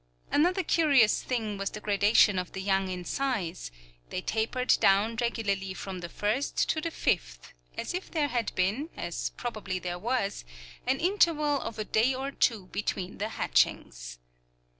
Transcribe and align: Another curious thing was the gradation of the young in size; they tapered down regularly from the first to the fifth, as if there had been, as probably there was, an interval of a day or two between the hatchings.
Another 0.31 0.63
curious 0.63 1.21
thing 1.21 1.59
was 1.59 1.69
the 1.69 1.79
gradation 1.79 2.39
of 2.39 2.53
the 2.53 2.61
young 2.63 2.87
in 2.87 3.05
size; 3.05 3.69
they 4.09 4.19
tapered 4.19 4.75
down 4.79 5.15
regularly 5.17 5.75
from 5.75 5.99
the 5.99 6.09
first 6.09 6.67
to 6.69 6.81
the 6.81 6.89
fifth, 6.89 7.53
as 7.77 7.93
if 7.93 8.09
there 8.09 8.29
had 8.29 8.51
been, 8.55 8.89
as 8.97 9.29
probably 9.37 9.77
there 9.77 9.99
was, 9.99 10.43
an 10.87 10.99
interval 10.99 11.61
of 11.61 11.77
a 11.77 11.85
day 11.85 12.15
or 12.15 12.31
two 12.31 12.65
between 12.71 13.19
the 13.19 13.29
hatchings. 13.29 14.17